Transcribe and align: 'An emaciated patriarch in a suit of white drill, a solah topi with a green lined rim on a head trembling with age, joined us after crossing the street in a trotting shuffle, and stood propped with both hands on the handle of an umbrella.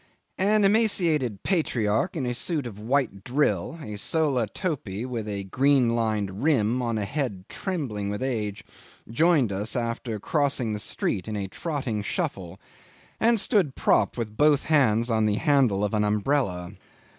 'An 0.39 0.63
emaciated 0.65 1.43
patriarch 1.43 2.15
in 2.17 2.25
a 2.25 2.33
suit 2.33 2.65
of 2.65 2.79
white 2.79 3.23
drill, 3.23 3.77
a 3.83 3.95
solah 3.95 4.47
topi 4.51 5.05
with 5.05 5.27
a 5.27 5.43
green 5.43 5.95
lined 5.95 6.41
rim 6.41 6.81
on 6.81 6.97
a 6.97 7.05
head 7.05 7.45
trembling 7.47 8.09
with 8.09 8.23
age, 8.23 8.63
joined 9.11 9.51
us 9.51 9.75
after 9.75 10.19
crossing 10.19 10.73
the 10.73 10.79
street 10.79 11.27
in 11.27 11.35
a 11.35 11.47
trotting 11.47 12.01
shuffle, 12.01 12.59
and 13.19 13.39
stood 13.39 13.75
propped 13.75 14.17
with 14.17 14.35
both 14.35 14.63
hands 14.65 15.11
on 15.11 15.27
the 15.27 15.35
handle 15.35 15.83
of 15.83 15.93
an 15.93 16.03
umbrella. 16.03 16.71